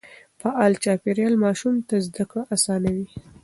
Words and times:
فعال 0.41 0.73
چاپېريال 0.83 1.33
ماشوم 1.43 1.75
ته 1.87 1.95
زده 2.07 2.23
کړه 2.29 2.43
آسانوي. 2.55 3.07